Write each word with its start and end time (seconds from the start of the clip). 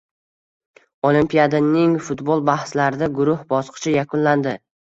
Olimpiadaning 1.09 1.93
futbol 2.07 2.43
bahslarida 2.49 3.13
guruh 3.21 3.47
bosqichi 3.55 3.99
yakunlandi 3.99 4.61